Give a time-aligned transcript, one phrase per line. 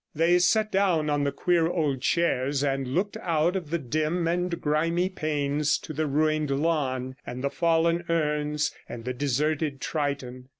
[0.15, 4.59] They sat down on the queer old chairs, and looked out of the dim and
[4.59, 10.47] grimy panes to the ruined lawn, and the fallen urns, and the deserted Triton.